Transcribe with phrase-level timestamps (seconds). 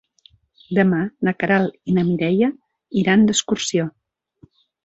[0.77, 2.51] Demà na Queralt i na Mireia
[3.03, 3.91] iran d'excursió.